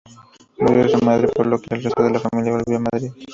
[0.57, 3.11] Murió su madre, por lo que el resto de la familia volvió a Madrid.